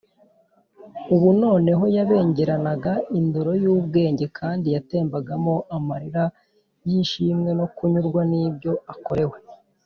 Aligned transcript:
ubu 1.13 1.29
noneho 1.43 1.83
yabengeranaga 1.95 2.93
indoro 3.19 3.51
y’ubwenge 3.63 4.25
kandi 4.39 4.67
yatembagamo 4.75 5.53
amarira 5.77 6.23
y’ishimwe 6.87 7.49
no 7.59 7.65
kunyurwa 7.75 8.21
n’ibyo 8.31 8.73
akorewe 8.93 9.37